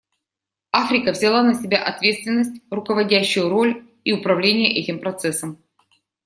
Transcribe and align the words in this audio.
Африка 0.71 1.11
взяла 1.11 1.43
на 1.43 1.53
себя 1.53 1.83
ответственность, 1.83 2.59
руководящую 2.71 3.49
роль 3.49 3.87
и 4.03 4.13
управление 4.13 4.73
этим 4.81 4.97
процессом. 4.97 5.63